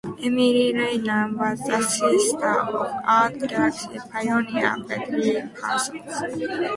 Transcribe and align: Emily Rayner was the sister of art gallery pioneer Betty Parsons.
Emily 0.19 0.73
Rayner 0.73 1.27
was 1.31 1.59
the 1.59 1.79
sister 1.83 2.49
of 2.49 2.91
art 3.05 3.37
gallery 3.47 3.99
pioneer 4.09 4.83
Betty 4.87 5.43
Parsons. 5.49 6.69